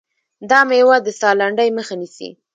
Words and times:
دا 0.49 0.59
مېوه 0.69 0.97
د 1.05 1.07
ساه 1.19 1.35
لنډۍ 1.39 1.69
مخه 1.77 1.95
نیسي. 2.01 2.29